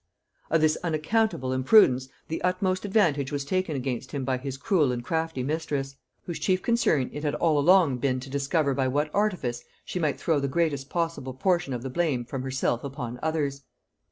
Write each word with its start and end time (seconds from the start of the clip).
Of 0.49 0.61
this 0.61 0.79
unaccountable 0.83 1.53
imprudence 1.53 2.09
the 2.27 2.41
utmost 2.41 2.85
advantage 2.85 3.31
was 3.31 3.45
taken 3.45 3.75
against 3.75 4.13
him 4.13 4.25
by 4.25 4.37
his 4.39 4.57
cruel 4.57 4.91
and 4.91 5.03
crafty 5.05 5.43
mistress; 5.43 5.95
whose 6.23 6.39
chief 6.39 6.63
concern 6.63 7.11
it 7.13 7.21
had 7.23 7.35
all 7.35 7.59
along 7.59 7.99
been 7.99 8.19
to 8.21 8.29
discover 8.31 8.73
by 8.73 8.87
what 8.87 9.13
artifice 9.13 9.63
she 9.85 9.99
might 9.99 10.19
throw 10.19 10.39
the 10.39 10.47
greatest 10.47 10.89
possible 10.89 11.35
portion 11.35 11.71
of 11.71 11.83
the 11.83 11.89
blame 11.91 12.25
from 12.25 12.41
herself 12.41 12.83
upon 12.83 13.19
others. 13.21 13.61